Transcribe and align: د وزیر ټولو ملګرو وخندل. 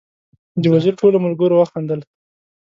د 0.61 0.63
وزیر 0.73 0.93
ټولو 0.99 1.17
ملګرو 1.25 1.55
وخندل. 1.57 1.99